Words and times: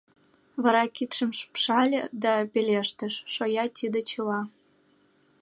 Вара 0.63 0.83
кидшым 0.95 1.31
лупшале 1.37 2.01
да 2.23 2.33
пелештыш:— 2.51 3.13
Шоя 3.33 3.65
тиде 3.77 4.01
чыла. 4.09 4.41